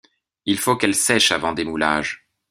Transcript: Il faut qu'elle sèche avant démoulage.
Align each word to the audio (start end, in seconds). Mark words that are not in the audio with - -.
Il 0.47 0.57
faut 0.57 0.77
qu'elle 0.77 0.95
sèche 0.95 1.31
avant 1.31 1.53
démoulage. 1.53 2.27